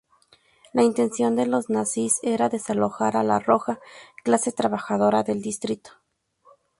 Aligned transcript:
La 0.73 0.81
intención 0.81 1.35
de 1.35 1.45
los 1.45 1.69
nazis 1.69 2.17
era 2.23 2.49
desalojar 2.49 3.15
a 3.17 3.21
la 3.21 3.37
"roja" 3.37 3.79
clase 4.23 4.51
trabajadora 4.51 5.21
del 5.21 5.43
distrito. 5.43 5.91